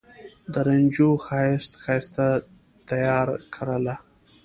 [0.51, 2.27] د رنجو ښایسته، ښایسته
[2.89, 3.95] تیاره کرله